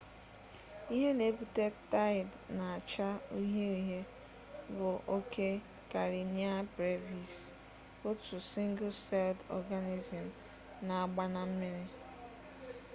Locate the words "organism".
9.57-10.25